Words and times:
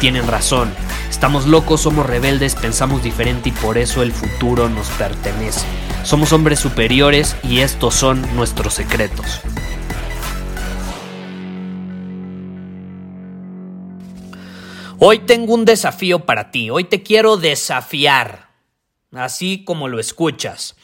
tienen 0.00 0.26
razón. 0.26 0.72
Estamos 1.08 1.46
locos, 1.46 1.82
somos 1.82 2.06
rebeldes, 2.06 2.54
pensamos 2.54 3.02
diferente 3.02 3.50
y 3.50 3.52
por 3.52 3.78
eso 3.78 4.02
el 4.02 4.12
futuro 4.12 4.68
nos 4.68 4.88
pertenece. 4.90 5.66
Somos 6.04 6.32
hombres 6.32 6.58
superiores 6.58 7.36
y 7.42 7.60
estos 7.60 7.94
son 7.94 8.22
nuestros 8.34 8.74
secretos. 8.74 9.40
Hoy 14.98 15.18
tengo 15.18 15.54
un 15.54 15.64
desafío 15.64 16.20
para 16.20 16.52
ti, 16.52 16.70
hoy 16.70 16.84
te 16.84 17.02
quiero 17.02 17.36
desafiar, 17.36 18.50
así 19.12 19.64
como 19.64 19.88
lo 19.88 19.98
escuchas. 19.98 20.76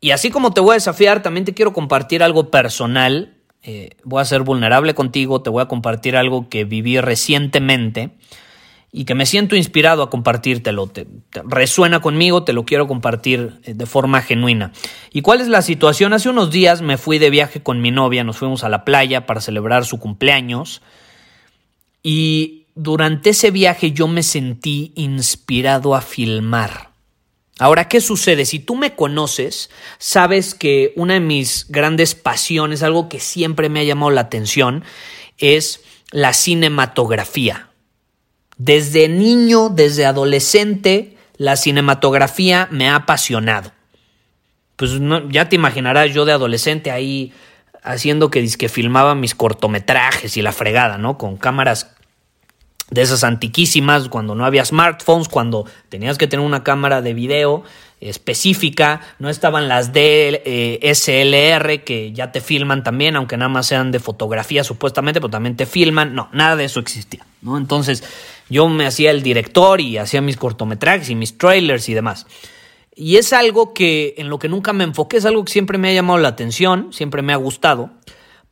Y 0.00 0.10
así 0.10 0.30
como 0.30 0.52
te 0.52 0.60
voy 0.60 0.72
a 0.72 0.74
desafiar, 0.74 1.22
también 1.22 1.44
te 1.44 1.54
quiero 1.54 1.72
compartir 1.72 2.22
algo 2.22 2.50
personal. 2.50 3.35
Eh, 3.68 3.90
voy 4.04 4.22
a 4.22 4.24
ser 4.24 4.42
vulnerable 4.42 4.94
contigo, 4.94 5.42
te 5.42 5.50
voy 5.50 5.60
a 5.60 5.66
compartir 5.66 6.16
algo 6.16 6.48
que 6.48 6.64
viví 6.64 7.00
recientemente 7.00 8.10
y 8.92 9.06
que 9.06 9.16
me 9.16 9.26
siento 9.26 9.56
inspirado 9.56 10.04
a 10.04 10.08
compartírtelo. 10.08 10.86
Te, 10.86 11.08
resuena 11.44 11.98
conmigo, 12.00 12.44
te 12.44 12.52
lo 12.52 12.64
quiero 12.64 12.86
compartir 12.86 13.54
eh, 13.64 13.74
de 13.74 13.86
forma 13.86 14.22
genuina. 14.22 14.70
¿Y 15.12 15.22
cuál 15.22 15.40
es 15.40 15.48
la 15.48 15.62
situación? 15.62 16.12
Hace 16.12 16.28
unos 16.28 16.52
días 16.52 16.80
me 16.80 16.96
fui 16.96 17.18
de 17.18 17.28
viaje 17.28 17.60
con 17.60 17.82
mi 17.82 17.90
novia, 17.90 18.22
nos 18.22 18.36
fuimos 18.36 18.62
a 18.62 18.68
la 18.68 18.84
playa 18.84 19.26
para 19.26 19.40
celebrar 19.40 19.84
su 19.84 19.98
cumpleaños 19.98 20.80
y 22.04 22.66
durante 22.76 23.30
ese 23.30 23.50
viaje 23.50 23.90
yo 23.90 24.06
me 24.06 24.22
sentí 24.22 24.92
inspirado 24.94 25.96
a 25.96 26.02
filmar. 26.02 26.95
Ahora, 27.58 27.88
¿qué 27.88 28.00
sucede? 28.00 28.44
Si 28.44 28.58
tú 28.58 28.76
me 28.76 28.94
conoces, 28.94 29.70
sabes 29.98 30.54
que 30.54 30.92
una 30.94 31.14
de 31.14 31.20
mis 31.20 31.66
grandes 31.68 32.14
pasiones, 32.14 32.82
algo 32.82 33.08
que 33.08 33.18
siempre 33.18 33.70
me 33.70 33.80
ha 33.80 33.84
llamado 33.84 34.10
la 34.10 34.22
atención, 34.22 34.84
es 35.38 35.80
la 36.10 36.34
cinematografía. 36.34 37.70
Desde 38.58 39.08
niño, 39.08 39.70
desde 39.70 40.04
adolescente, 40.04 41.16
la 41.38 41.56
cinematografía 41.56 42.68
me 42.70 42.88
ha 42.88 42.96
apasionado. 42.96 43.72
Pues 44.76 44.92
ya 45.30 45.48
te 45.48 45.56
imaginarás 45.56 46.12
yo 46.12 46.26
de 46.26 46.32
adolescente 46.32 46.90
ahí 46.90 47.32
haciendo 47.82 48.30
que, 48.30 48.46
que 48.58 48.68
filmaba 48.68 49.14
mis 49.14 49.34
cortometrajes 49.34 50.36
y 50.36 50.42
la 50.42 50.52
fregada, 50.52 50.98
¿no? 50.98 51.16
Con 51.16 51.38
cámaras 51.38 51.95
de 52.90 53.02
esas 53.02 53.24
antiquísimas, 53.24 54.08
cuando 54.08 54.34
no 54.34 54.44
había 54.44 54.64
smartphones, 54.64 55.28
cuando 55.28 55.66
tenías 55.88 56.18
que 56.18 56.26
tener 56.26 56.44
una 56.44 56.62
cámara 56.62 57.02
de 57.02 57.14
video 57.14 57.64
específica, 58.00 59.00
no 59.18 59.30
estaban 59.30 59.68
las 59.68 59.92
DSLR 59.92 61.82
que 61.84 62.12
ya 62.12 62.30
te 62.30 62.40
filman 62.40 62.84
también, 62.84 63.16
aunque 63.16 63.36
nada 63.36 63.48
más 63.48 63.66
sean 63.66 63.90
de 63.90 63.98
fotografía 63.98 64.62
supuestamente, 64.64 65.20
pero 65.20 65.30
también 65.30 65.56
te 65.56 65.66
filman, 65.66 66.14
no, 66.14 66.28
nada 66.32 66.56
de 66.56 66.64
eso 66.64 66.78
existía, 66.78 67.26
¿no? 67.40 67.56
Entonces 67.56 68.04
yo 68.48 68.68
me 68.68 68.86
hacía 68.86 69.10
el 69.10 69.22
director 69.22 69.80
y 69.80 69.98
hacía 69.98 70.20
mis 70.20 70.36
cortometrajes 70.36 71.08
y 71.10 71.14
mis 71.14 71.38
trailers 71.38 71.88
y 71.88 71.94
demás. 71.94 72.26
Y 72.94 73.16
es 73.16 73.32
algo 73.32 73.74
que 73.74 74.14
en 74.18 74.28
lo 74.28 74.38
que 74.38 74.48
nunca 74.48 74.72
me 74.72 74.84
enfoqué, 74.84 75.16
es 75.16 75.24
algo 75.24 75.44
que 75.44 75.52
siempre 75.52 75.78
me 75.78 75.90
ha 75.90 75.94
llamado 75.94 76.18
la 76.18 76.28
atención, 76.28 76.92
siempre 76.92 77.22
me 77.22 77.32
ha 77.32 77.36
gustado 77.36 77.90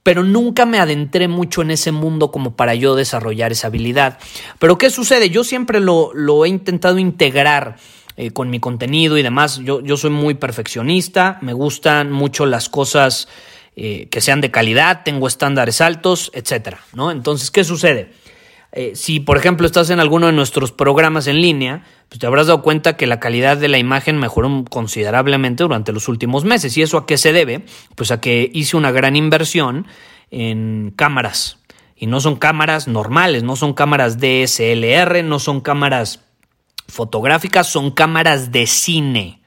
pero 0.05 0.23
nunca 0.23 0.67
me 0.67 0.79
adentré 0.79 1.27
mucho 1.27 1.63
en 1.63 1.73
ese 1.73 1.91
mundo 1.91 2.31
como 2.31 2.55
para 2.55 2.75
yo 2.75 2.95
desarrollar 2.95 3.51
esa 3.51 3.69
habilidad. 3.69 4.19
Pero 4.61 4.79
¿qué 4.79 4.91
sucede? 4.91 5.31
Yo 5.31 5.43
siempre 5.43 5.81
lo, 5.81 6.45
he 6.45 6.49
intentado 6.49 6.99
integrar 6.99 7.77
eh, 8.17 8.31
con 8.31 8.51
mi 8.51 8.61
contenido 8.61 9.17
y 9.17 9.23
demás. 9.23 9.61
Yo, 9.65 9.81
yo, 9.81 9.97
soy 9.97 10.11
muy 10.11 10.35
perfeccionista, 10.35 11.39
me 11.41 11.55
gustan 11.55 12.13
mucho 12.13 12.45
las 12.45 12.69
cosas 12.69 13.29
eh, 13.77 14.07
que 14.11 14.21
sean 14.21 14.43
de 14.43 14.51
calidad, 14.51 15.03
tengo 15.05 15.27
estándares 15.27 15.81
altos, 15.81 16.31
etc. 16.35 16.77
¿no? 16.93 17.11
Entonces, 17.11 17.51
¿qué 17.51 17.65
sucede? 17.65 18.13
Eh, 18.73 18.93
si, 18.97 19.21
por 19.21 19.39
ejemplo, 19.39 19.67
estás 19.67 19.89
en 19.89 20.01
alguno 20.01 20.27
de 20.27 20.33
nuestros 20.33 20.71
programas 20.71 21.29
en 21.29 21.41
línea, 21.41 21.85
pues 22.15 22.21
te 22.21 22.29
habrás 22.29 22.47
dado 22.47 22.63
cuenta 22.63 22.97
que 22.97 23.09
la 23.09 23.19
calidad 23.19 23.57
de 23.57 23.67
la 23.67 23.77
imagen 23.77 24.19
mejoró 24.19 24.65
considerablemente 24.71 25.65
durante 25.65 25.91
los 25.91 26.07
últimos 26.07 26.45
meses. 26.45 26.77
¿Y 26.77 26.83
eso 26.83 26.97
a 26.97 27.07
qué 27.07 27.19
se 27.19 27.33
debe? 27.33 27.65
Pues 27.97 28.13
a 28.13 28.21
que 28.21 28.53
hice 28.55 28.77
una 28.77 28.93
gran 28.93 29.17
inversión 29.17 29.89
en 30.31 30.93
cámaras. 30.95 31.59
Y 31.97 32.07
no 32.07 32.21
son 32.21 32.37
cámaras 32.37 32.87
normales, 32.87 33.43
no 33.43 33.57
son 33.57 33.75
cámaras 33.75 34.21
DSLR, 34.21 35.25
no 35.25 35.41
son 35.41 35.61
cámaras 35.61 36.21
fotográficas, 36.87 37.67
son 37.67 37.91
cámaras 37.91 38.53
de 38.53 38.69
cine. 38.69 39.41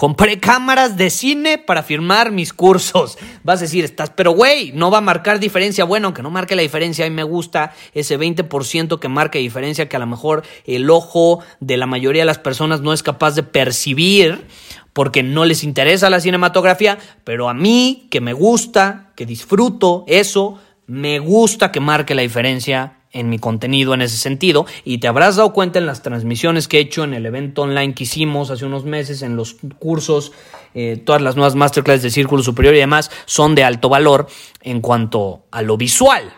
Compré 0.00 0.40
cámaras 0.40 0.96
de 0.96 1.10
cine 1.10 1.58
para 1.58 1.82
firmar 1.82 2.32
mis 2.32 2.54
cursos. 2.54 3.18
Vas 3.44 3.58
a 3.58 3.64
decir, 3.64 3.84
estás, 3.84 4.08
pero 4.08 4.30
güey, 4.30 4.72
no 4.72 4.90
va 4.90 4.96
a 4.96 5.02
marcar 5.02 5.38
diferencia. 5.38 5.84
Bueno, 5.84 6.06
aunque 6.06 6.22
no 6.22 6.30
marque 6.30 6.56
la 6.56 6.62
diferencia, 6.62 7.04
a 7.04 7.10
mí 7.10 7.14
me 7.14 7.22
gusta 7.22 7.74
ese 7.92 8.18
20% 8.18 8.98
que 8.98 9.08
marca 9.10 9.38
diferencia 9.38 9.90
que 9.90 9.96
a 9.96 9.98
lo 9.98 10.06
mejor 10.06 10.42
el 10.64 10.88
ojo 10.88 11.40
de 11.60 11.76
la 11.76 11.84
mayoría 11.84 12.22
de 12.22 12.26
las 12.26 12.38
personas 12.38 12.80
no 12.80 12.94
es 12.94 13.02
capaz 13.02 13.34
de 13.34 13.42
percibir 13.42 14.46
porque 14.94 15.22
no 15.22 15.44
les 15.44 15.64
interesa 15.64 16.08
la 16.08 16.20
cinematografía, 16.20 16.96
pero 17.22 17.50
a 17.50 17.52
mí, 17.52 18.08
que 18.10 18.22
me 18.22 18.32
gusta, 18.32 19.12
que 19.16 19.26
disfruto 19.26 20.04
eso, 20.06 20.58
me 20.86 21.18
gusta 21.18 21.72
que 21.72 21.80
marque 21.80 22.14
la 22.14 22.22
diferencia 22.22 22.99
en 23.12 23.28
mi 23.28 23.38
contenido 23.38 23.94
en 23.94 24.02
ese 24.02 24.16
sentido 24.16 24.66
y 24.84 24.98
te 24.98 25.08
habrás 25.08 25.36
dado 25.36 25.52
cuenta 25.52 25.78
en 25.78 25.86
las 25.86 26.02
transmisiones 26.02 26.68
que 26.68 26.78
he 26.78 26.80
hecho 26.80 27.04
en 27.04 27.14
el 27.14 27.26
evento 27.26 27.62
online 27.62 27.94
que 27.94 28.04
hicimos 28.04 28.50
hace 28.50 28.64
unos 28.64 28.84
meses, 28.84 29.22
en 29.22 29.36
los 29.36 29.56
cursos, 29.78 30.32
eh, 30.74 31.00
todas 31.04 31.22
las 31.22 31.36
nuevas 31.36 31.54
masterclasses 31.54 32.02
de 32.02 32.10
Círculo 32.10 32.42
Superior 32.42 32.74
y 32.74 32.78
demás 32.78 33.10
son 33.26 33.54
de 33.54 33.64
alto 33.64 33.88
valor 33.88 34.28
en 34.62 34.80
cuanto 34.80 35.44
a 35.50 35.62
lo 35.62 35.76
visual, 35.76 36.32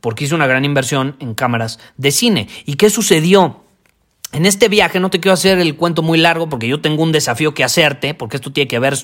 porque 0.00 0.24
hice 0.24 0.34
una 0.34 0.46
gran 0.46 0.64
inversión 0.64 1.16
en 1.20 1.34
cámaras 1.34 1.78
de 1.96 2.10
cine. 2.10 2.48
¿Y 2.64 2.74
qué 2.74 2.90
sucedió? 2.90 3.65
En 4.32 4.44
este 4.44 4.68
viaje 4.68 5.00
no 5.00 5.08
te 5.08 5.20
quiero 5.20 5.34
hacer 5.34 5.58
el 5.58 5.76
cuento 5.76 6.02
muy 6.02 6.18
largo 6.18 6.48
porque 6.48 6.68
yo 6.68 6.80
tengo 6.80 7.02
un 7.02 7.12
desafío 7.12 7.54
que 7.54 7.64
hacerte, 7.64 8.12
porque 8.12 8.36
esto 8.36 8.52
tiene 8.52 8.68
que 8.68 8.78
ver 8.78 8.96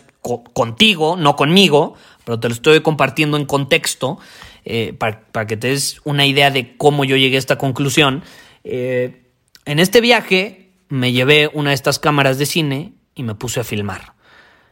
contigo, 0.52 1.16
no 1.16 1.36
conmigo, 1.36 1.94
pero 2.24 2.38
te 2.40 2.48
lo 2.48 2.54
estoy 2.54 2.80
compartiendo 2.80 3.36
en 3.36 3.46
contexto. 3.46 4.18
Eh, 4.64 4.94
para, 4.96 5.46
que 5.46 5.56
te 5.56 5.68
des 5.68 6.00
una 6.04 6.24
idea 6.24 6.50
de 6.50 6.76
cómo 6.76 7.04
yo 7.04 7.16
llegué 7.16 7.36
a 7.36 7.38
esta 7.38 7.58
conclusión. 7.58 8.22
Eh, 8.62 9.22
en 9.64 9.78
este 9.78 10.00
viaje 10.00 10.70
me 10.88 11.12
llevé 11.12 11.50
una 11.52 11.70
de 11.70 11.74
estas 11.74 11.98
cámaras 11.98 12.38
de 12.38 12.46
cine 12.46 12.92
y 13.14 13.22
me 13.22 13.34
puse 13.34 13.60
a 13.60 13.64
filmar. 13.64 14.14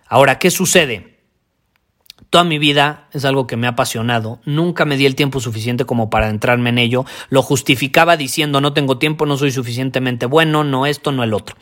Ahora, 0.07 0.39
¿qué 0.39 0.51
sucede? 0.51 1.20
Toda 2.31 2.45
mi 2.45 2.59
vida 2.59 3.09
es 3.13 3.25
algo 3.25 3.49
que 3.49 3.57
me 3.57 3.67
ha 3.67 3.71
apasionado, 3.71 4.39
nunca 4.45 4.85
me 4.85 4.97
di 4.97 5.05
el 5.05 5.17
tiempo 5.17 5.41
suficiente 5.41 5.85
como 5.85 6.11
para 6.11 6.29
entrarme 6.29 6.71
en 6.71 6.79
ello, 6.79 7.05
lo 7.29 7.43
justificaba 7.43 8.17
diciendo 8.17 8.61
no 8.61 8.73
tengo 8.73 8.99
tiempo, 8.99 9.27
no 9.27 9.37
soy 9.37 9.51
suficientemente 9.51 10.27
bueno, 10.27 10.63
no 10.63 10.87
esto, 10.87 11.11
no 11.11 11.25
el 11.25 11.35
otro. 11.35 11.57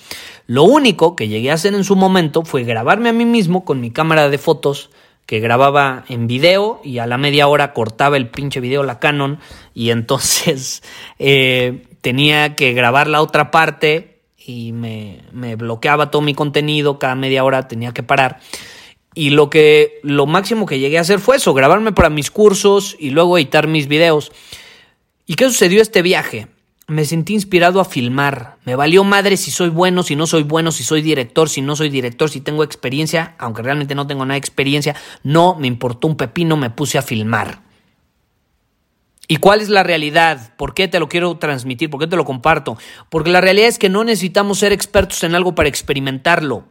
Lo 0.46 0.64
único 0.64 1.16
que 1.16 1.28
llegué 1.28 1.50
a 1.50 1.54
hacer 1.54 1.72
en 1.72 1.84
su 1.84 1.96
momento 1.96 2.42
fue 2.44 2.64
grabarme 2.64 3.08
a 3.08 3.14
mí 3.14 3.24
mismo 3.24 3.64
con 3.64 3.80
mi 3.80 3.90
cámara 3.90 4.28
de 4.28 4.36
fotos 4.36 4.90
que 5.24 5.40
grababa 5.40 6.04
en 6.10 6.26
video 6.26 6.82
y 6.84 6.98
a 6.98 7.06
la 7.06 7.16
media 7.16 7.48
hora 7.48 7.72
cortaba 7.72 8.18
el 8.18 8.28
pinche 8.28 8.60
video 8.60 8.82
la 8.82 8.98
Canon 8.98 9.38
y 9.72 9.88
entonces 9.88 10.82
eh, 11.18 11.86
tenía 12.02 12.56
que 12.56 12.74
grabar 12.74 13.08
la 13.08 13.22
otra 13.22 13.50
parte 13.50 14.20
y 14.36 14.72
me, 14.72 15.22
me, 15.32 15.56
bloqueaba 15.56 16.10
todo 16.10 16.20
mi 16.20 16.34
contenido, 16.34 16.98
cada 16.98 17.14
media 17.14 17.44
hora 17.44 17.68
tenía 17.68 17.92
que 17.92 18.02
parar. 18.02 18.40
Y 19.18 19.30
lo 19.30 19.50
que 19.50 19.98
lo 20.04 20.26
máximo 20.26 20.64
que 20.64 20.78
llegué 20.78 20.96
a 20.96 21.00
hacer 21.00 21.18
fue 21.18 21.38
eso, 21.38 21.52
grabarme 21.52 21.90
para 21.90 22.08
mis 22.08 22.30
cursos 22.30 22.94
y 23.00 23.10
luego 23.10 23.36
editar 23.36 23.66
mis 23.66 23.88
videos. 23.88 24.30
¿Y 25.26 25.34
qué 25.34 25.46
sucedió 25.46 25.82
este 25.82 26.02
viaje? 26.02 26.46
me 26.86 27.04
sentí 27.04 27.34
inspirado 27.34 27.80
a 27.80 27.84
filmar. 27.84 28.58
Me 28.64 28.76
valió 28.76 29.02
madre 29.02 29.36
si 29.36 29.50
soy 29.50 29.70
bueno, 29.70 30.04
si 30.04 30.14
no 30.14 30.28
soy 30.28 30.44
bueno, 30.44 30.70
si 30.70 30.84
soy 30.84 31.02
director, 31.02 31.48
si 31.48 31.62
no 31.62 31.74
soy 31.74 31.90
director, 31.90 32.30
si 32.30 32.40
tengo 32.40 32.62
experiencia, 32.62 33.34
aunque 33.38 33.60
realmente 33.60 33.96
no 33.96 34.06
tengo 34.06 34.24
nada 34.24 34.34
de 34.34 34.38
experiencia. 34.38 34.94
No 35.24 35.56
me 35.56 35.66
importó 35.66 36.06
un 36.06 36.16
pepino, 36.16 36.56
me 36.56 36.70
puse 36.70 36.96
a 36.96 37.02
filmar. 37.02 37.62
¿Y 39.26 39.38
cuál 39.38 39.60
es 39.60 39.68
la 39.68 39.82
realidad? 39.82 40.54
¿Por 40.56 40.74
qué 40.74 40.86
te 40.86 41.00
lo 41.00 41.08
quiero 41.08 41.36
transmitir? 41.38 41.90
¿Por 41.90 42.00
qué 42.00 42.06
te 42.06 42.16
lo 42.16 42.24
comparto? 42.24 42.78
Porque 43.10 43.30
la 43.30 43.40
realidad 43.40 43.68
es 43.68 43.80
que 43.80 43.88
no 43.88 44.04
necesitamos 44.04 44.60
ser 44.60 44.72
expertos 44.72 45.24
en 45.24 45.34
algo 45.34 45.56
para 45.56 45.68
experimentarlo. 45.68 46.66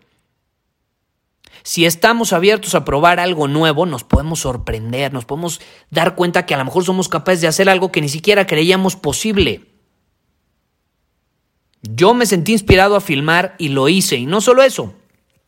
Si 1.68 1.86
estamos 1.86 2.32
abiertos 2.32 2.76
a 2.76 2.86
probar 2.86 3.20
algo 3.20 3.50
nuevo, 3.50 3.86
nos 3.86 4.06
podemos 4.06 4.40
sorprender, 4.40 5.12
nos 5.12 5.26
podemos 5.26 5.60
dar 5.92 6.16
cuenta 6.16 6.46
que 6.46 6.54
a 6.54 6.58
lo 6.58 6.64
mejor 6.64 6.86
somos 6.86 7.10
capaces 7.10 7.42
de 7.42 7.50
hacer 7.50 7.68
algo 7.68 7.92
que 7.92 8.00
ni 8.00 8.08
siquiera 8.08 8.48
creíamos 8.48 8.96
posible. 8.96 9.66
Yo 11.82 12.14
me 12.14 12.26
sentí 12.26 12.54
inspirado 12.54 12.96
a 12.96 13.02
filmar 13.02 13.56
y 13.58 13.68
lo 13.68 13.90
hice. 13.90 14.16
Y 14.16 14.28
no 14.28 14.40
solo 14.40 14.64
eso. 14.64 14.94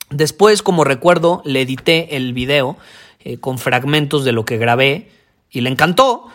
Después, 0.10 0.62
como 0.62 0.84
recuerdo, 0.84 1.42
le 1.46 1.62
edité 1.62 2.18
el 2.18 2.34
video 2.34 2.76
eh, 3.22 3.38
con 3.38 3.58
fragmentos 3.58 4.26
de 4.26 4.34
lo 4.34 4.44
que 4.44 4.58
grabé 4.58 5.12
y 5.50 5.62
le 5.62 5.70
encantó. 5.70 6.28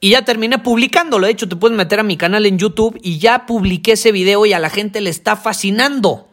Y 0.00 0.10
ya 0.10 0.22
terminé 0.22 0.58
publicándolo. 0.58 1.26
De 1.26 1.32
hecho, 1.32 1.48
te 1.48 1.56
puedes 1.56 1.78
meter 1.78 2.00
a 2.00 2.02
mi 2.02 2.18
canal 2.18 2.44
en 2.44 2.58
YouTube 2.58 3.00
y 3.02 3.16
ya 3.16 3.46
publiqué 3.46 3.92
ese 3.92 4.12
video 4.12 4.44
y 4.44 4.52
a 4.52 4.58
la 4.58 4.68
gente 4.68 5.00
le 5.00 5.08
está 5.08 5.34
fascinando. 5.34 6.29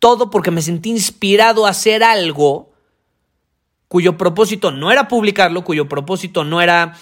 Todo 0.00 0.30
porque 0.30 0.50
me 0.50 0.62
sentí 0.62 0.90
inspirado 0.90 1.66
a 1.66 1.70
hacer 1.70 2.02
algo 2.02 2.70
cuyo 3.86 4.16
propósito 4.16 4.70
no 4.70 4.90
era 4.90 5.08
publicarlo, 5.08 5.62
cuyo 5.62 5.88
propósito 5.88 6.44
no 6.44 6.60
era 6.60 6.96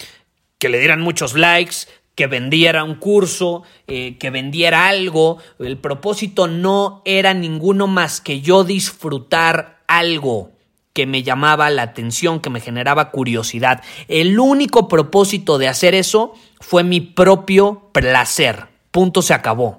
que 0.58 0.68
le 0.68 0.78
dieran 0.78 1.00
muchos 1.00 1.34
likes, 1.34 1.86
que 2.14 2.26
vendiera 2.26 2.82
un 2.82 2.96
curso, 2.96 3.62
eh, 3.86 4.16
que 4.18 4.30
vendiera 4.30 4.88
algo. 4.88 5.38
El 5.58 5.78
propósito 5.78 6.48
no 6.48 7.02
era 7.04 7.34
ninguno 7.34 7.86
más 7.86 8.20
que 8.20 8.40
yo 8.40 8.64
disfrutar 8.64 9.78
algo 9.86 10.50
que 10.92 11.06
me 11.06 11.22
llamaba 11.22 11.70
la 11.70 11.82
atención, 11.82 12.40
que 12.40 12.50
me 12.50 12.58
generaba 12.58 13.12
curiosidad. 13.12 13.84
El 14.08 14.40
único 14.40 14.88
propósito 14.88 15.58
de 15.58 15.68
hacer 15.68 15.94
eso 15.94 16.34
fue 16.58 16.82
mi 16.82 17.00
propio 17.00 17.90
placer. 17.92 18.66
Punto 18.90 19.22
se 19.22 19.34
acabó. 19.34 19.78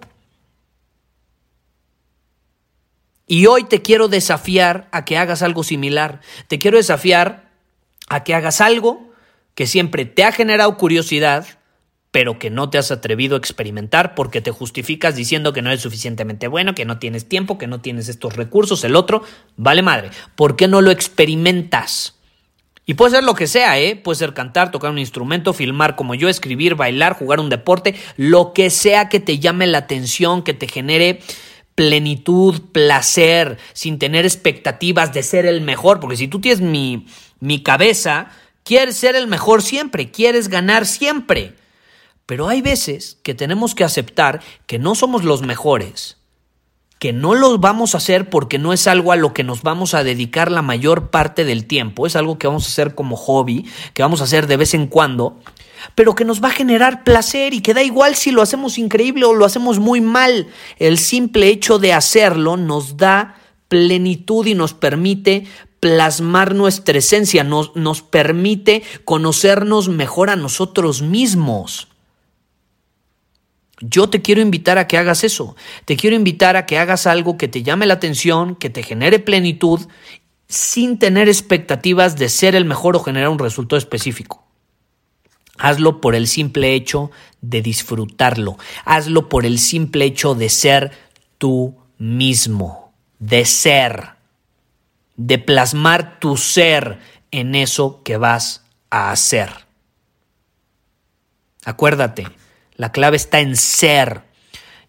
Y 3.31 3.45
hoy 3.45 3.63
te 3.63 3.83
quiero 3.83 4.07
desafiar 4.07 4.89
a 4.91 5.05
que 5.05 5.15
hagas 5.15 5.43
algo 5.43 5.63
similar. 5.63 6.19
Te 6.47 6.57
quiero 6.57 6.77
desafiar 6.77 7.51
a 8.09 8.23
que 8.23 8.33
hagas 8.33 8.59
algo 8.59 9.11
que 9.53 9.67
siempre 9.67 10.05
te 10.05 10.23
ha 10.23 10.31
generado 10.31 10.75
curiosidad, 10.77 11.45
pero 12.09 12.39
que 12.39 12.49
no 12.49 12.71
te 12.71 12.79
has 12.79 12.89
atrevido 12.89 13.35
a 13.35 13.37
experimentar 13.37 14.15
porque 14.15 14.41
te 14.41 14.49
justificas 14.49 15.15
diciendo 15.15 15.53
que 15.53 15.61
no 15.61 15.69
eres 15.69 15.83
suficientemente 15.83 16.47
bueno, 16.47 16.73
que 16.73 16.85
no 16.85 16.97
tienes 16.97 17.29
tiempo, 17.29 17.59
que 17.59 17.67
no 17.67 17.81
tienes 17.81 18.09
estos 18.09 18.35
recursos, 18.35 18.83
el 18.83 18.95
otro, 18.95 19.21
vale 19.57 19.83
madre. 19.83 20.09
¿Por 20.35 20.55
qué 20.55 20.67
no 20.67 20.81
lo 20.81 20.89
experimentas? 20.89 22.15
Y 22.87 22.95
puede 22.95 23.11
ser 23.11 23.23
lo 23.23 23.35
que 23.35 23.45
sea, 23.45 23.77
¿eh? 23.77 23.95
Puede 23.95 24.17
ser 24.17 24.33
cantar, 24.33 24.71
tocar 24.71 24.89
un 24.89 24.97
instrumento, 24.97 25.53
filmar 25.53 25.95
como 25.95 26.15
yo, 26.15 26.29
escribir, 26.29 26.73
bailar, 26.73 27.13
jugar 27.13 27.39
un 27.39 27.49
deporte, 27.49 27.93
lo 28.17 28.53
que 28.53 28.71
sea 28.71 29.07
que 29.07 29.19
te 29.19 29.37
llame 29.37 29.67
la 29.67 29.77
atención, 29.77 30.41
que 30.41 30.55
te 30.55 30.67
genere 30.67 31.21
plenitud, 31.79 32.59
placer, 32.73 33.57
sin 33.71 33.99
tener 33.99 34.25
expectativas 34.25 35.13
de 35.13 35.23
ser 35.23 35.45
el 35.45 35.61
mejor, 35.61 36.01
porque 36.01 36.17
si 36.17 36.27
tú 36.27 36.41
tienes 36.41 36.59
mi, 36.59 37.07
mi 37.39 37.63
cabeza, 37.63 38.31
quieres 38.65 38.97
ser 38.97 39.15
el 39.15 39.27
mejor 39.27 39.61
siempre, 39.61 40.11
quieres 40.11 40.49
ganar 40.49 40.85
siempre. 40.85 41.55
Pero 42.25 42.49
hay 42.49 42.61
veces 42.61 43.17
que 43.23 43.33
tenemos 43.33 43.75
que 43.75 43.85
aceptar 43.85 44.41
que 44.67 44.77
no 44.77 44.93
somos 44.93 45.23
los 45.23 45.41
mejores, 45.41 46.17
que 46.99 47.13
no 47.13 47.33
los 47.33 47.61
vamos 47.61 47.95
a 47.95 47.99
hacer 47.99 48.29
porque 48.29 48.59
no 48.59 48.73
es 48.73 48.85
algo 48.85 49.13
a 49.13 49.15
lo 49.15 49.33
que 49.33 49.45
nos 49.45 49.61
vamos 49.61 49.93
a 49.93 50.03
dedicar 50.03 50.51
la 50.51 50.61
mayor 50.61 51.11
parte 51.11 51.45
del 51.45 51.65
tiempo, 51.65 52.07
es 52.07 52.17
algo 52.17 52.37
que 52.37 52.47
vamos 52.47 52.65
a 52.65 52.71
hacer 52.71 52.93
como 52.93 53.15
hobby, 53.15 53.65
que 53.93 54.03
vamos 54.03 54.19
a 54.19 54.25
hacer 54.25 54.47
de 54.47 54.57
vez 54.57 54.73
en 54.73 54.87
cuando, 54.87 55.39
pero 55.95 56.15
que 56.15 56.25
nos 56.25 56.43
va 56.43 56.49
a 56.49 56.53
generar 56.53 57.03
placer 57.03 57.53
y 57.53 57.61
que 57.61 57.73
da 57.73 57.83
igual 57.83 58.15
si 58.15 58.31
lo 58.31 58.41
hacemos 58.41 58.77
increíble 58.77 59.25
o 59.25 59.33
lo 59.33 59.45
hacemos 59.45 59.79
muy 59.79 60.01
mal. 60.01 60.47
El 60.77 60.97
simple 60.97 61.47
hecho 61.47 61.79
de 61.79 61.93
hacerlo 61.93 62.57
nos 62.57 62.97
da 62.97 63.35
plenitud 63.67 64.45
y 64.45 64.55
nos 64.55 64.73
permite 64.73 65.45
plasmar 65.79 66.55
nuestra 66.55 66.97
esencia, 66.97 67.43
nos, 67.43 67.75
nos 67.75 68.01
permite 68.01 68.83
conocernos 69.05 69.87
mejor 69.87 70.29
a 70.29 70.35
nosotros 70.35 71.01
mismos. 71.01 71.87
Yo 73.81 74.09
te 74.09 74.21
quiero 74.21 74.41
invitar 74.41 74.77
a 74.77 74.87
que 74.87 74.97
hagas 74.97 75.23
eso. 75.23 75.55
Te 75.85 75.95
quiero 75.95 76.15
invitar 76.15 76.57
a 76.57 76.65
que 76.65 76.77
hagas 76.77 77.07
algo 77.07 77.37
que 77.37 77.47
te 77.47 77.63
llame 77.63 77.85
la 77.85 77.93
atención, 77.93 78.55
que 78.55 78.69
te 78.69 78.83
genere 78.83 79.19
plenitud, 79.19 79.79
sin 80.49 80.99
tener 80.99 81.29
expectativas 81.29 82.17
de 82.17 82.27
ser 82.27 82.55
el 82.55 82.65
mejor 82.65 82.95
o 82.95 82.99
generar 82.99 83.29
un 83.29 83.39
resultado 83.39 83.77
específico. 83.77 84.48
Hazlo 85.59 86.01
por 86.01 86.15
el 86.15 86.27
simple 86.27 86.73
hecho 86.73 87.11
de 87.41 87.61
disfrutarlo. 87.61 88.57
Hazlo 88.85 89.29
por 89.29 89.45
el 89.45 89.59
simple 89.59 90.05
hecho 90.05 90.33
de 90.33 90.49
ser 90.49 90.91
tú 91.37 91.75
mismo, 91.97 92.93
de 93.19 93.45
ser, 93.45 94.11
de 95.17 95.37
plasmar 95.37 96.19
tu 96.19 96.37
ser 96.37 96.99
en 97.31 97.55
eso 97.55 98.01
que 98.03 98.17
vas 98.17 98.63
a 98.89 99.11
hacer. 99.11 99.49
Acuérdate, 101.65 102.27
la 102.75 102.91
clave 102.91 103.17
está 103.17 103.41
en 103.41 103.55
ser. 103.55 104.23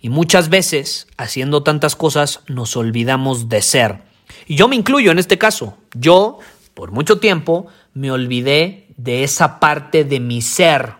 Y 0.00 0.08
muchas 0.08 0.48
veces, 0.48 1.08
haciendo 1.18 1.62
tantas 1.62 1.96
cosas, 1.96 2.40
nos 2.46 2.76
olvidamos 2.76 3.48
de 3.48 3.60
ser. 3.60 4.02
Y 4.46 4.54
yo 4.54 4.68
me 4.68 4.76
incluyo 4.76 5.10
en 5.10 5.18
este 5.18 5.36
caso. 5.36 5.76
Yo, 5.94 6.38
por 6.74 6.92
mucho 6.92 7.18
tiempo, 7.18 7.66
me 7.92 8.10
olvidé 8.10 8.86
de 9.02 9.24
esa 9.24 9.60
parte 9.60 10.04
de 10.04 10.20
mi 10.20 10.42
ser, 10.42 10.96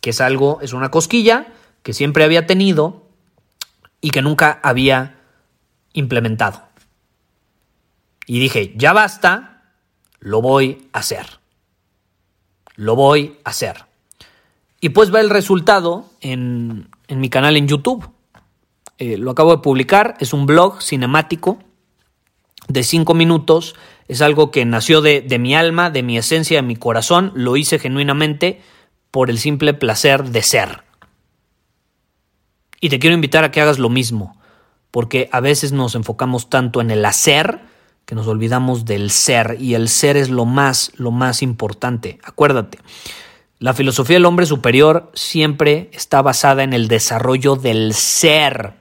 que 0.00 0.10
es 0.10 0.20
algo, 0.20 0.60
es 0.60 0.72
una 0.72 0.90
cosquilla 0.90 1.52
que 1.84 1.92
siempre 1.92 2.24
había 2.24 2.46
tenido 2.46 3.06
y 4.00 4.10
que 4.10 4.22
nunca 4.22 4.58
había 4.64 5.20
implementado. 5.92 6.62
Y 8.26 8.40
dije, 8.40 8.72
ya 8.76 8.92
basta, 8.92 9.72
lo 10.18 10.42
voy 10.42 10.88
a 10.92 10.98
hacer. 10.98 11.26
Lo 12.74 12.96
voy 12.96 13.38
a 13.44 13.50
hacer. 13.50 13.84
Y 14.80 14.88
pues 14.88 15.12
ve 15.12 15.20
el 15.20 15.30
resultado 15.30 16.06
en, 16.20 16.88
mi 17.08 17.28
canal 17.28 17.56
en 17.56 17.68
YouTube. 17.68 18.10
Eh, 18.98 19.16
lo 19.16 19.30
acabo 19.30 19.54
de 19.54 19.62
publicar, 19.62 20.16
es 20.18 20.32
un 20.32 20.46
blog 20.46 20.82
cinemático 20.82 21.60
de 22.66 22.82
cinco 22.82 23.14
minutos 23.14 23.76
es 24.12 24.22
algo 24.22 24.50
que 24.50 24.64
nació 24.64 25.00
de, 25.00 25.24
mi 25.38 25.54
alma, 25.54 25.90
de 25.90 26.02
mi 26.02 26.18
esencia, 26.18 26.58
de 26.58 26.62
mi 26.62 26.76
corazón. 26.76 27.32
Lo 27.34 27.56
hice 27.56 27.78
genuinamente 27.78 28.60
por 29.10 29.30
el 29.30 29.38
simple 29.38 29.74
placer 29.74 30.24
de 30.24 30.42
ser. 30.42 30.84
Y 32.80 32.88
te 32.88 32.98
quiero 32.98 33.14
invitar 33.14 33.44
a 33.44 33.50
que 33.50 33.60
hagas 33.60 33.78
lo 33.78 33.88
mismo, 33.88 34.36
porque 34.90 35.28
a 35.32 35.40
veces 35.40 35.72
nos 35.72 35.94
enfocamos 35.94 36.50
tanto 36.50 36.80
en 36.80 36.90
el 36.90 37.04
hacer 37.04 37.60
que 38.04 38.14
nos 38.14 38.26
olvidamos 38.26 38.84
del 38.84 39.10
ser 39.10 39.56
y 39.60 39.74
el 39.74 39.88
ser 39.88 40.16
es 40.16 40.28
lo 40.28 40.44
más 40.44 40.92
lo 40.96 41.10
más 41.10 41.42
importante. 41.42 42.18
Acuérdate. 42.22 42.78
La 43.58 43.74
filosofía 43.74 44.16
del 44.16 44.26
hombre 44.26 44.44
superior 44.44 45.10
siempre 45.14 45.88
está 45.92 46.20
basada 46.20 46.64
en 46.64 46.72
el 46.72 46.88
desarrollo 46.88 47.54
del 47.54 47.94
ser, 47.94 48.74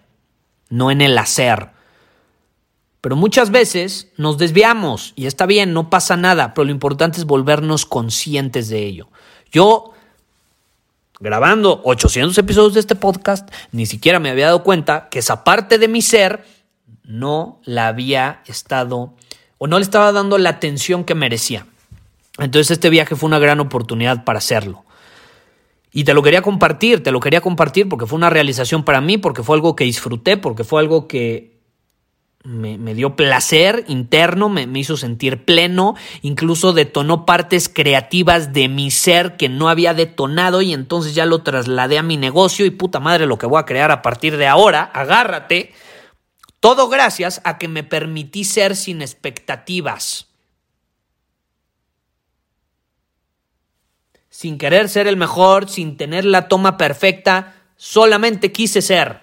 no 0.70 0.89
en 0.89 1.01
el 1.01 1.17
hacer. 1.17 1.71
Pero 3.01 3.15
muchas 3.15 3.50
veces 3.50 4.10
nos 4.17 4.38
desviamos 4.38 5.13
y 5.15 5.25
está 5.25 5.48
bien, 5.48 5.74
no 5.74 5.89
pasa 5.89 6.15
nada, 6.17 6.53
pero 6.53 6.65
lo 6.65 6.72
importante 6.72 7.17
es 7.17 7.25
volvernos 7.25 7.88
conscientes 7.88 8.70
de 8.70 8.86
ello. 8.86 9.08
Yo, 9.51 9.93
grabando 11.20 11.81
800 11.84 12.38
episodios 12.38 12.75
de 12.75 12.79
este 12.79 12.96
podcast, 12.96 13.50
ni 13.72 13.88
siquiera 13.88 14.20
me 14.20 14.29
había 14.29 14.46
dado 14.46 14.63
cuenta 14.63 15.10
que 15.10 15.20
esa 15.20 15.43
parte 15.43 15.79
de 15.79 15.88
mi 15.88 16.03
ser 16.03 16.46
no 17.03 17.60
la 17.65 17.88
había 17.88 18.43
estado 18.46 19.13
o 19.58 19.67
no 19.67 19.79
le 19.79 19.84
estaba 19.84 20.12
dando 20.12 20.38
la 20.38 20.51
atención 20.51 21.03
que 21.03 21.15
merecía. 21.15 21.65
Entonces 22.38 22.72
este 22.72 22.89
viaje 22.91 23.15
fue 23.15 23.27
una 23.27 23.39
gran 23.39 23.60
oportunidad 23.60 24.24
para 24.24 24.38
hacerlo. 24.38 24.86
Y 25.91 26.05
te 26.05 26.13
lo 26.13 26.24
quería 26.24 26.41
compartir, 26.41 27.03
te 27.03 27.12
lo 27.12 27.20
quería 27.20 27.41
compartir 27.41 27.89
porque 27.89 28.05
fue 28.05 28.17
una 28.17 28.29
realización 28.29 28.86
para 28.86 29.01
mí, 29.01 29.17
porque 29.17 29.43
fue 29.43 29.55
algo 29.55 29.75
que 29.75 29.84
disfruté, 29.84 30.38
porque 30.38 30.63
fue 30.63 30.79
algo 30.79 31.08
que 31.08 31.50
me, 32.43 32.95
dio 32.95 33.15
placer 33.15 33.83
interno, 33.88 34.50
me, 34.50 34.65
me, 34.65 34.79
hizo 34.79 34.98
sentir 34.98 35.45
pleno, 35.45 35.95
incluso 36.21 36.74
detonó 36.74 37.25
partes 37.25 37.69
creativas 37.69 38.51
de 38.53 38.67
mi 38.67 38.89
ser 38.89 39.38
que 39.38 39.50
no 39.50 39.69
había 39.69 39.93
detonado 39.93 40.62
y 40.62 40.74
entonces 40.74 41.13
ya 41.13 41.25
lo 41.25 41.43
trasladé 41.43 42.00
a 42.00 42.03
mi 42.03 42.17
negocio 42.17 42.65
y 42.65 42.71
puta 42.71 43.00
madre 43.00 43.25
lo 43.25 43.38
que 43.38 43.45
voy 43.45 43.60
a 43.60 43.65
crear 43.65 43.91
a 43.91 44.01
partir 44.01 44.38
de 44.38 44.48
ahora, 44.48 44.83
agárrate, 44.93 45.74
todo 46.60 46.89
gracias 46.89 47.41
a 47.43 47.57
que 47.57 47.67
me 47.67 47.83
permití 47.83 48.43
ser 48.43 48.75
sin 48.75 49.01
expectativas. 49.01 50.27
Sin 54.29 54.57
querer 54.57 54.89
ser 54.89 55.07
el 55.07 55.17
mejor, 55.17 55.69
sin 55.69 55.98
tener 55.98 56.25
la 56.25 56.48
toma 56.48 56.77
perfecta, 56.77 57.55
solamente 57.75 58.51
quise 58.51 58.81
ser. 58.81 59.21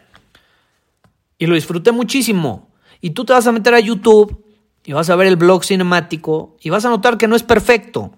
Y 1.38 1.46
lo 1.46 1.54
disfruté 1.54 1.92
muchísimo. 1.92 2.67
Y 3.00 3.10
tú 3.10 3.24
te 3.24 3.32
vas 3.32 3.46
a 3.46 3.52
meter 3.52 3.74
a 3.74 3.80
YouTube 3.80 4.44
y 4.84 4.92
vas 4.92 5.10
a 5.10 5.16
ver 5.16 5.26
el 5.26 5.36
blog 5.36 5.64
cinemático 5.64 6.56
y 6.60 6.70
vas 6.70 6.84
a 6.84 6.88
notar 6.88 7.18
que 7.18 7.28
no 7.28 7.36
es 7.36 7.42
perfecto. 7.42 8.12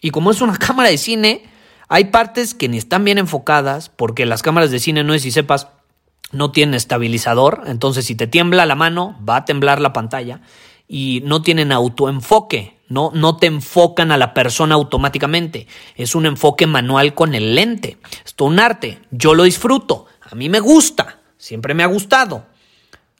Y 0.00 0.10
como 0.10 0.30
es 0.30 0.40
una 0.40 0.56
cámara 0.58 0.90
de 0.90 0.98
cine, 0.98 1.44
hay 1.88 2.06
partes 2.06 2.54
que 2.54 2.68
ni 2.68 2.78
están 2.78 3.04
bien 3.04 3.18
enfocadas, 3.18 3.88
porque 3.88 4.26
las 4.26 4.42
cámaras 4.42 4.70
de 4.70 4.80
cine, 4.80 5.04
no 5.04 5.14
es 5.14 5.22
si 5.22 5.30
sepas, 5.30 5.68
no 6.32 6.50
tienen 6.50 6.74
estabilizador, 6.74 7.62
entonces 7.66 8.06
si 8.06 8.14
te 8.14 8.26
tiembla 8.26 8.66
la 8.66 8.74
mano, 8.74 9.16
va 9.26 9.36
a 9.36 9.44
temblar 9.44 9.80
la 9.80 9.92
pantalla, 9.92 10.40
y 10.88 11.22
no 11.24 11.42
tienen 11.42 11.72
autoenfoque, 11.72 12.78
no, 12.88 13.10
no 13.14 13.36
te 13.36 13.46
enfocan 13.46 14.12
a 14.12 14.16
la 14.16 14.34
persona 14.34 14.74
automáticamente, 14.74 15.66
es 15.96 16.14
un 16.14 16.26
enfoque 16.26 16.66
manual 16.66 17.14
con 17.14 17.34
el 17.34 17.54
lente, 17.54 17.98
es 18.24 18.34
todo 18.34 18.48
un 18.48 18.58
arte, 18.58 19.00
yo 19.10 19.34
lo 19.34 19.44
disfruto, 19.44 20.06
a 20.20 20.34
mí 20.34 20.48
me 20.48 20.60
gusta, 20.60 21.20
siempre 21.38 21.74
me 21.74 21.82
ha 21.82 21.86
gustado. 21.86 22.46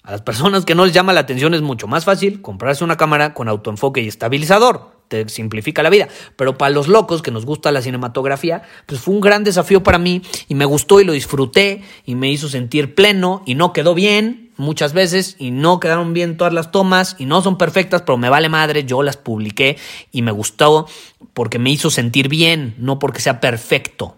A 0.04 0.12
las 0.12 0.20
personas 0.20 0.66
que 0.66 0.75
no 0.75 0.84
les 0.84 0.94
llama 0.94 1.14
la 1.14 1.20
atención 1.20 1.54
es 1.54 1.62
mucho 1.62 1.87
más 1.88 2.04
fácil 2.04 2.42
comprarse 2.42 2.84
una 2.84 2.99
cámara 2.99 3.32
con 3.32 3.49
autoenfoque 3.49 4.02
y 4.02 4.08
estabilizador 4.08 4.94
te 5.08 5.28
simplifica 5.28 5.82
la 5.82 5.90
vida. 5.90 6.08
Pero 6.37 6.58
para 6.58 6.70
los 6.70 6.88
locos 6.88 7.23
que 7.23 7.30
nos 7.30 7.46
gusta 7.46 7.73
la 7.73 7.82
cinematografía, 7.82 8.62
pues 8.87 9.00
fue 9.00 9.14
un 9.14 9.20
gran 9.20 9.44
desafío 9.44 9.82
para 9.82 9.99
mí 9.99 10.23
y 10.49 10.54
me 10.54 10.64
gustó 10.64 11.00
y 11.00 11.04
lo 11.04 11.12
disfruté 11.12 11.82
y 12.04 12.14
me 12.14 12.30
hizo 12.30 12.49
sentir 12.49 12.94
pleno 12.94 13.42
y 13.46 13.54
no 13.54 13.73
quedó 13.73 13.94
bien 13.94 14.52
muchas 14.56 14.92
veces 14.92 15.37
y 15.38 15.50
no 15.50 15.80
quedaron 15.80 16.12
bien 16.12 16.37
todas 16.37 16.52
las 16.52 16.70
tomas 16.70 17.16
y 17.18 17.26
no 17.26 17.42
son 17.42 17.58
perfectas, 17.58 18.02
pero 18.02 18.18
me 18.18 18.28
vale 18.28 18.49
madre, 18.49 18.84
yo 18.84 19.02
las 19.02 19.16
publiqué 19.16 19.78
y 20.12 20.23
me 20.23 20.30
gustó 20.30 20.87
porque 21.32 21.58
me 21.58 21.70
hizo 21.70 21.90
sentir 21.90 22.28
bien, 22.28 22.75
no 22.78 22.99
porque 22.99 23.20
sea 23.20 23.40
perfecto. 23.40 24.16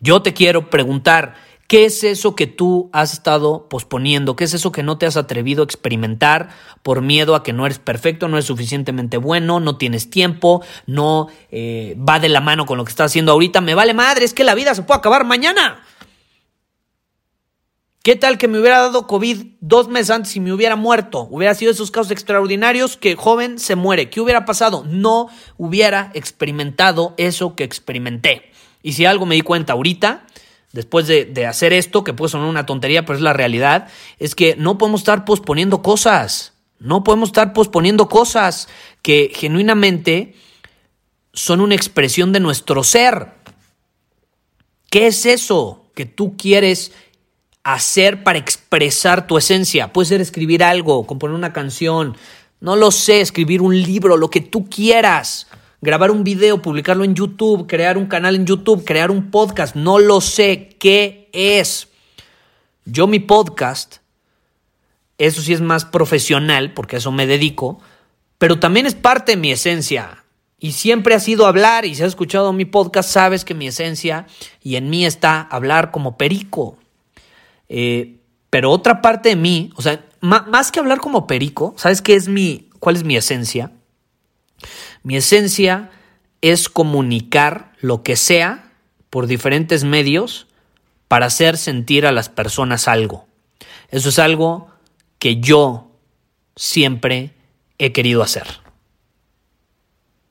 Yo 0.00 0.20
te 0.20 0.34
quiero 0.34 0.68
preguntar, 0.68 1.36
¿Qué 1.72 1.86
es 1.86 2.04
eso 2.04 2.36
que 2.36 2.46
tú 2.46 2.90
has 2.92 3.14
estado 3.14 3.66
posponiendo? 3.70 4.36
¿Qué 4.36 4.44
es 4.44 4.52
eso 4.52 4.72
que 4.72 4.82
no 4.82 4.98
te 4.98 5.06
has 5.06 5.16
atrevido 5.16 5.62
a 5.62 5.64
experimentar 5.64 6.50
por 6.82 7.00
miedo 7.00 7.34
a 7.34 7.42
que 7.42 7.54
no 7.54 7.64
eres 7.64 7.78
perfecto, 7.78 8.28
no 8.28 8.36
eres 8.36 8.44
suficientemente 8.44 9.16
bueno, 9.16 9.58
no 9.58 9.78
tienes 9.78 10.10
tiempo, 10.10 10.62
no 10.84 11.28
eh, 11.50 11.96
va 11.96 12.20
de 12.20 12.28
la 12.28 12.42
mano 12.42 12.66
con 12.66 12.76
lo 12.76 12.84
que 12.84 12.90
estás 12.90 13.10
haciendo 13.10 13.32
ahorita? 13.32 13.62
Me 13.62 13.74
vale 13.74 13.94
madre, 13.94 14.26
es 14.26 14.34
que 14.34 14.44
la 14.44 14.54
vida 14.54 14.74
se 14.74 14.82
puede 14.82 14.98
acabar 14.98 15.24
mañana. 15.24 15.82
¿Qué 18.02 18.16
tal 18.16 18.36
que 18.36 18.48
me 18.48 18.60
hubiera 18.60 18.80
dado 18.80 19.06
COVID 19.06 19.42
dos 19.60 19.88
meses 19.88 20.10
antes 20.10 20.36
y 20.36 20.40
me 20.40 20.52
hubiera 20.52 20.76
muerto? 20.76 21.26
Hubiera 21.30 21.54
sido 21.54 21.72
esos 21.72 21.90
casos 21.90 22.10
extraordinarios 22.10 22.98
que 22.98 23.16
joven 23.16 23.58
se 23.58 23.76
muere. 23.76 24.10
¿Qué 24.10 24.20
hubiera 24.20 24.44
pasado? 24.44 24.84
No 24.86 25.30
hubiera 25.56 26.10
experimentado 26.12 27.14
eso 27.16 27.56
que 27.56 27.64
experimenté. 27.64 28.52
Y 28.82 28.92
si 28.92 29.06
algo 29.06 29.24
me 29.24 29.36
di 29.36 29.40
cuenta 29.40 29.72
ahorita, 29.72 30.26
después 30.72 31.06
de, 31.06 31.46
hacer 31.46 31.72
esto, 31.72 32.02
que 32.02 32.14
puede 32.14 32.30
sonar 32.30 32.48
una 32.48 32.66
tontería, 32.66 33.04
pero 33.04 33.16
es 33.16 33.22
la 33.22 33.32
realidad, 33.32 33.88
es 34.18 34.34
que 34.34 34.56
no 34.56 34.78
podemos 34.78 35.02
estar 35.02 35.24
posponiendo 35.24 35.82
cosas. 35.82 36.54
No 36.78 37.04
podemos 37.04 37.28
estar 37.28 37.52
posponiendo 37.52 38.08
cosas 38.08 38.68
que 39.02 39.30
genuinamente 39.34 40.34
son 41.32 41.60
una 41.60 41.76
expresión 41.76 42.32
de 42.32 42.40
nuestro 42.40 42.82
ser. 42.82 43.28
¿Qué 44.90 45.06
es 45.06 45.24
eso 45.24 45.86
que 45.94 46.06
tú 46.06 46.36
quieres 46.36 46.92
hacer 47.62 48.24
para 48.24 48.38
expresar 48.38 49.26
tu 49.26 49.38
esencia? 49.38 49.92
Puede 49.92 50.08
ser 50.08 50.20
escribir 50.20 50.64
algo, 50.64 51.06
componer 51.06 51.36
una 51.36 51.52
canción, 51.52 52.16
no 52.60 52.74
lo 52.74 52.90
sé, 52.90 53.20
escribir 53.20 53.62
un 53.62 53.80
libro, 53.80 54.16
lo 54.16 54.30
que 54.30 54.40
tú 54.40 54.68
quieras 54.68 55.46
grabar 55.82 56.12
un 56.12 56.22
video, 56.22 56.62
publicarlo 56.62 57.02
en 57.04 57.16
YouTube, 57.16 57.66
crear 57.66 57.98
un 57.98 58.06
canal 58.06 58.36
en 58.36 58.46
YouTube, 58.46 58.84
crear 58.84 59.10
un 59.10 59.30
podcast, 59.30 59.74
no 59.74 59.98
lo 59.98 60.20
sé 60.20 60.70
qué 60.78 61.28
es. 61.32 61.88
Yo 62.84 63.08
mi 63.08 63.18
podcast, 63.18 63.96
eso 65.18 65.42
sí 65.42 65.52
es 65.52 65.60
más 65.60 65.84
profesional, 65.84 66.72
porque 66.72 66.96
a 66.96 66.98
eso 67.00 67.10
me 67.10 67.26
dedico, 67.26 67.80
pero 68.38 68.60
también 68.60 68.86
es 68.86 68.94
parte 68.94 69.32
de 69.32 69.38
mi 69.38 69.50
esencia. 69.50 70.24
Y 70.58 70.72
siempre 70.72 71.16
ha 71.16 71.20
sido 71.20 71.46
hablar, 71.46 71.84
y 71.84 71.96
si 71.96 72.02
has 72.02 72.10
escuchado 72.10 72.52
mi 72.52 72.64
podcast, 72.64 73.10
sabes 73.10 73.44
que 73.44 73.54
mi 73.54 73.66
esencia 73.66 74.26
y 74.62 74.76
en 74.76 74.88
mí 74.88 75.04
está 75.04 75.40
hablar 75.40 75.90
como 75.90 76.16
perico. 76.16 76.78
Eh, 77.68 78.20
pero 78.50 78.70
otra 78.70 79.02
parte 79.02 79.30
de 79.30 79.36
mí, 79.36 79.72
o 79.74 79.82
sea, 79.82 80.04
más 80.20 80.70
que 80.70 80.78
hablar 80.78 81.00
como 81.00 81.26
perico, 81.26 81.74
¿sabes 81.76 82.00
qué 82.02 82.14
es 82.14 82.28
mi, 82.28 82.68
cuál 82.78 82.94
es 82.94 83.02
mi 83.02 83.16
esencia? 83.16 83.72
Mi 85.02 85.16
esencia 85.16 85.90
es 86.40 86.68
comunicar 86.68 87.72
lo 87.80 88.02
que 88.02 88.16
sea 88.16 88.72
por 89.10 89.26
diferentes 89.26 89.84
medios 89.84 90.46
para 91.08 91.26
hacer 91.26 91.56
sentir 91.58 92.06
a 92.06 92.12
las 92.12 92.28
personas 92.28 92.88
algo. 92.88 93.26
Eso 93.90 94.08
es 94.08 94.18
algo 94.18 94.68
que 95.18 95.40
yo 95.40 95.90
siempre 96.56 97.34
he 97.78 97.92
querido 97.92 98.22
hacer. 98.22 98.46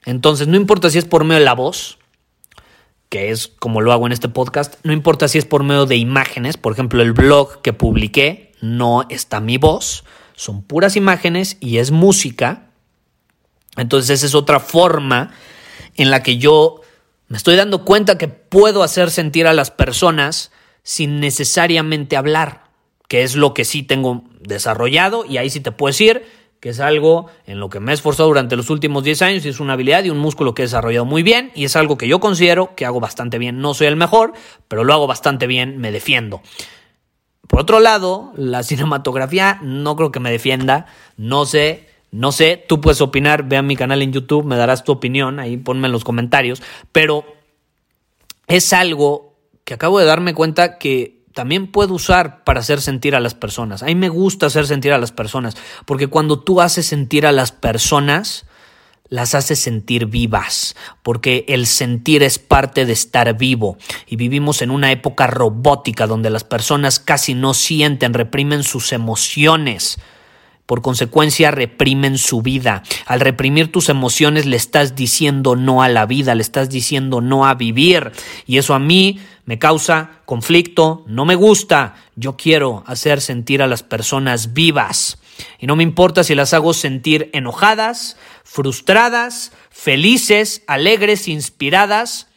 Entonces, 0.06 0.48
no 0.48 0.58
importa 0.58 0.90
si 0.90 0.98
es 0.98 1.06
por 1.06 1.24
medio 1.24 1.40
de 1.40 1.46
la 1.46 1.54
voz, 1.54 2.00
que 3.10 3.30
es 3.30 3.48
como 3.48 3.82
lo 3.82 3.92
hago 3.92 4.08
en 4.08 4.14
este 4.14 4.30
podcast, 4.30 4.76
no 4.84 4.94
importa 4.94 5.28
si 5.28 5.38
es 5.38 5.46
por 5.46 5.64
medio 5.64 5.86
de 5.86 5.98
imágenes, 5.98 6.58
por 6.58 6.74
ejemplo, 6.74 7.02
el 7.02 7.14
blog 7.14 7.62
que 7.62 7.74
publiqué 7.74 8.54
no 8.62 9.06
está 9.10 9.42
mi 9.42 9.58
voz, 9.58 10.06
son 10.36 10.64
puras 10.64 10.96
imágenes 10.96 11.58
y 11.60 11.78
es 11.78 11.92
música 11.92 12.71
entonces 13.78 14.10
esa 14.10 14.26
es 14.26 14.36
otra 14.36 14.60
forma 14.60 15.32
en 15.96 16.12
la 16.12 16.24
que 16.24 16.38
yo 16.38 16.82
me 17.28 17.38
estoy 17.38 17.56
dando 17.56 17.86
cuenta 17.86 18.18
que 18.18 18.28
puedo 18.28 18.84
hacer 18.84 19.10
sentir 19.10 19.48
a 19.48 19.54
las 19.54 19.72
personas 19.72 20.52
sin 20.84 21.20
necesariamente 21.20 22.18
hablar, 22.18 22.66
que 23.08 23.24
es 23.24 23.36
lo 23.36 23.54
que 23.54 23.66
sí 23.66 23.84
tengo 23.84 24.24
desarrollado 24.42 25.26
y 25.26 25.38
ahí 25.38 25.50
sí 25.50 25.60
te 25.60 25.72
puedo 25.72 25.92
decir 25.92 26.26
que 26.60 26.70
es 26.70 26.80
algo 26.80 27.26
en 27.46 27.60
lo 27.60 27.70
que 27.70 27.80
me 27.80 27.92
he 27.92 27.96
esforzado 27.96 28.30
durante 28.30 28.56
los 28.56 28.70
últimos 28.70 29.04
10 29.04 29.22
años 29.24 29.46
y 29.46 29.50
es 29.50 29.60
una 29.60 29.74
habilidad 29.74 30.04
y 30.04 30.12
un 30.12 30.20
músculo 30.20 30.54
que 30.54 30.62
he 30.62 30.66
desarrollado 30.66 31.06
muy 31.06 31.24
bien 31.24 31.52
y 31.56 31.66
es 31.66 31.76
algo 31.76 31.98
que 31.98 32.08
yo 32.08 32.20
considero 32.20 32.76
que 32.76 32.86
hago 32.86 33.00
bastante 33.00 33.40
bien. 33.40 33.60
No 33.62 33.74
soy 33.74 33.88
el 33.88 33.96
mejor, 33.96 34.34
pero 34.68 34.84
lo 34.84 34.94
hago 34.94 35.08
bastante 35.08 35.48
bien, 35.48 35.80
me 35.80 35.92
defiendo. 35.92 36.42
Por 37.48 37.62
otro 37.62 37.80
lado, 37.80 38.32
la 38.36 38.62
cinematografía 38.62 39.60
no 39.64 39.96
creo 39.96 40.12
que 40.12 40.20
me 40.20 40.32
defienda, 40.32 40.86
no 41.18 41.46
sé 41.46 41.91
no 42.12 42.34
sé, 42.34 42.64
tú 42.68 42.82
puedes 42.82 43.00
opinar, 43.00 43.44
ve 43.48 43.58
a 43.58 43.62
mi 43.62 43.78
canal 43.78 44.02
en 44.02 44.12
YouTube, 44.12 44.46
me 44.46 44.58
darás 44.58 44.84
tu 44.84 44.92
opinión, 44.92 45.40
ahí 45.40 45.56
ponme 45.56 45.88
en 45.88 45.94
los 45.94 46.04
comentarios, 46.04 46.62
pero 46.92 47.26
es 48.48 48.74
algo 48.74 49.38
que 49.64 49.74
acabo 49.74 49.98
de 49.98 50.06
darme 50.06 50.34
cuenta 50.34 50.78
que 50.78 51.22
también 51.34 51.68
puedo 51.68 51.94
usar 51.94 52.44
para 52.44 52.60
hacer 52.60 52.82
sentir 52.82 53.16
a 53.16 53.22
las 53.22 53.34
personas. 53.34 53.82
A 53.82 53.86
mí 53.86 53.96
me 53.96 54.10
gusta 54.10 54.48
hacer 54.48 54.68
sentir 54.68 54.92
a 54.92 54.98
las 54.98 55.14
personas, 55.14 55.56
porque 55.86 56.08
cuando 56.08 56.40
tú 56.40 56.60
haces 56.60 56.86
sentir 56.86 57.26
a 57.26 57.32
las 57.32 57.54
personas, 57.54 58.46
las 59.08 59.34
haces 59.34 59.60
sentir 59.60 60.08
vivas, 60.08 60.76
porque 61.04 61.46
el 61.48 61.66
sentir 61.66 62.24
es 62.24 62.40
parte 62.40 62.86
de 62.86 62.94
estar 62.94 63.38
vivo 63.38 63.78
y 64.06 64.18
vivimos 64.18 64.62
en 64.62 64.72
una 64.72 64.92
época 64.92 65.28
robótica 65.28 66.08
donde 66.08 66.30
las 66.30 66.44
personas 66.44 67.00
casi 67.00 67.34
no 67.34 67.54
sienten, 67.54 68.14
reprimen 68.14 68.64
sus 68.64 68.92
emociones 68.92 69.98
por 70.72 70.82
consecuencia 70.82 71.52
reprimen 71.52 72.18
su 72.18 72.42
vida. 72.42 72.84
Al 73.06 73.20
reprimir 73.20 73.74
tus 73.74 73.90
emociones 73.90 74.46
le 74.46 74.56
estás 74.56 74.96
diciendo 74.96 75.58
no 75.58 75.84
a 75.84 75.90
la 75.90 76.06
vida, 76.06 76.34
le 76.34 76.42
estás 76.42 76.70
diciendo 76.70 77.20
no 77.20 77.46
a 77.46 77.56
vivir. 77.56 78.14
Y 78.48 78.58
eso 78.58 78.74
a 78.74 78.80
mí 78.80 79.20
me 79.44 79.60
causa 79.60 80.22
conflicto, 80.24 81.04
no 81.08 81.26
me 81.26 81.36
gusta. 81.36 81.96
Yo 82.16 82.38
quiero 82.38 82.86
hacer 82.88 83.20
sentir 83.20 83.62
a 83.62 83.68
las 83.68 83.84
personas 83.84 84.54
vivas. 84.54 85.20
Y 85.60 85.68
no 85.68 85.76
me 85.76 85.84
importa 85.84 86.24
si 86.24 86.36
las 86.36 86.54
hago 86.54 86.74
sentir 86.74 87.30
enojadas, 87.34 88.16
frustradas, 88.46 89.52
felices, 89.72 90.64
alegres, 90.68 91.28
inspiradas 91.28 92.28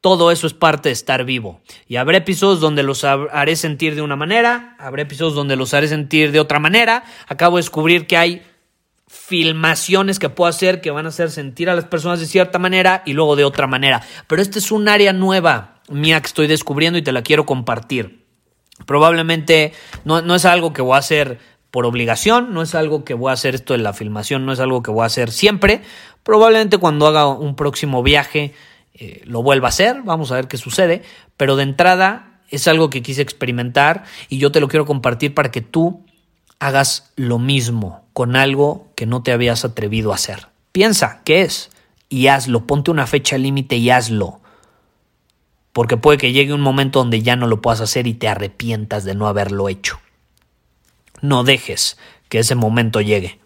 todo 0.00 0.30
eso 0.30 0.46
es 0.46 0.54
parte 0.54 0.88
de 0.88 0.94
estar 0.94 1.24
vivo. 1.24 1.60
Y 1.86 1.96
habrá 1.96 2.16
episodios 2.18 2.60
donde 2.60 2.82
los 2.82 3.04
haré 3.04 3.56
sentir 3.56 3.94
de 3.94 4.02
una 4.02 4.16
manera, 4.16 4.76
habrá 4.78 5.02
episodios 5.02 5.34
donde 5.34 5.56
los 5.56 5.74
haré 5.74 5.88
sentir 5.88 6.32
de 6.32 6.40
otra 6.40 6.58
manera. 6.58 7.04
Acabo 7.28 7.56
de 7.56 7.62
descubrir 7.62 8.06
que 8.06 8.16
hay 8.16 8.42
filmaciones 9.06 10.18
que 10.18 10.28
puedo 10.28 10.48
hacer 10.48 10.80
que 10.80 10.92
van 10.92 11.04
a 11.04 11.08
hacer 11.08 11.30
sentir 11.30 11.68
a 11.68 11.74
las 11.74 11.84
personas 11.84 12.20
de 12.20 12.26
cierta 12.26 12.58
manera 12.58 13.02
y 13.04 13.12
luego 13.12 13.36
de 13.36 13.44
otra 13.44 13.66
manera. 13.66 14.02
Pero 14.26 14.40
esta 14.40 14.58
es 14.58 14.70
un 14.70 14.88
área 14.88 15.12
nueva 15.12 15.80
mía 15.88 16.20
que 16.20 16.28
estoy 16.28 16.46
descubriendo 16.46 16.98
y 16.98 17.02
te 17.02 17.12
la 17.12 17.22
quiero 17.22 17.44
compartir. 17.44 18.24
Probablemente 18.86 19.72
no, 20.04 20.22
no 20.22 20.34
es 20.34 20.44
algo 20.44 20.72
que 20.72 20.80
voy 20.80 20.94
a 20.94 20.98
hacer 20.98 21.38
por 21.70 21.86
obligación, 21.86 22.54
no 22.54 22.62
es 22.62 22.74
algo 22.74 23.04
que 23.04 23.14
voy 23.14 23.30
a 23.30 23.34
hacer 23.34 23.54
esto 23.54 23.74
de 23.74 23.80
la 23.80 23.92
filmación, 23.92 24.46
no 24.46 24.52
es 24.52 24.60
algo 24.60 24.82
que 24.82 24.90
voy 24.90 25.02
a 25.02 25.06
hacer 25.06 25.30
siempre. 25.30 25.82
Probablemente 26.22 26.78
cuando 26.78 27.06
haga 27.06 27.26
un 27.26 27.56
próximo 27.56 28.02
viaje 28.02 28.54
eh, 28.94 29.22
lo 29.24 29.42
vuelva 29.42 29.68
a 29.68 29.70
hacer, 29.70 30.02
vamos 30.02 30.32
a 30.32 30.36
ver 30.36 30.48
qué 30.48 30.56
sucede, 30.56 31.02
pero 31.36 31.56
de 31.56 31.62
entrada 31.62 32.42
es 32.48 32.68
algo 32.68 32.90
que 32.90 33.02
quise 33.02 33.22
experimentar 33.22 34.04
y 34.28 34.38
yo 34.38 34.52
te 34.52 34.60
lo 34.60 34.68
quiero 34.68 34.86
compartir 34.86 35.34
para 35.34 35.50
que 35.50 35.60
tú 35.60 36.04
hagas 36.58 37.12
lo 37.16 37.38
mismo 37.38 38.04
con 38.12 38.36
algo 38.36 38.88
que 38.96 39.06
no 39.06 39.22
te 39.22 39.32
habías 39.32 39.64
atrevido 39.64 40.12
a 40.12 40.16
hacer. 40.16 40.48
Piensa, 40.72 41.22
¿qué 41.24 41.42
es? 41.42 41.70
Y 42.08 42.26
hazlo, 42.26 42.66
ponte 42.66 42.90
una 42.90 43.06
fecha 43.06 43.38
límite 43.38 43.76
y 43.76 43.90
hazlo. 43.90 44.40
Porque 45.72 45.96
puede 45.96 46.18
que 46.18 46.32
llegue 46.32 46.52
un 46.52 46.60
momento 46.60 46.98
donde 46.98 47.22
ya 47.22 47.36
no 47.36 47.46
lo 47.46 47.62
puedas 47.62 47.80
hacer 47.80 48.06
y 48.06 48.14
te 48.14 48.28
arrepientas 48.28 49.04
de 49.04 49.14
no 49.14 49.28
haberlo 49.28 49.68
hecho. 49.68 50.00
No 51.22 51.44
dejes 51.44 51.96
que 52.28 52.40
ese 52.40 52.54
momento 52.54 53.00
llegue. 53.00 53.40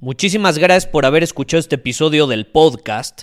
Muchísimas 0.00 0.58
gracias 0.58 0.86
por 0.86 1.04
haber 1.04 1.24
escuchado 1.24 1.58
este 1.58 1.74
episodio 1.74 2.28
del 2.28 2.46
podcast. 2.46 3.22